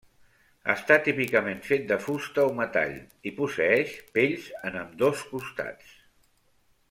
[0.73, 2.97] Està típicament fet de fusta o metall
[3.31, 5.93] i posseeix pells en ambdós costats.